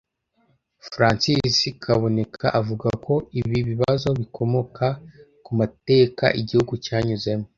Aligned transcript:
Francis 0.87 1.57
Kaboneka 1.83 2.45
avuga 2.59 2.89
ko 3.05 3.13
ibi 3.39 3.57
bibazo 3.69 4.07
bikomoka 4.19 4.85
ku 5.43 5.51
mateka 5.59 6.25
igihugu 6.41 6.73
cyanyuzemo 6.87 7.47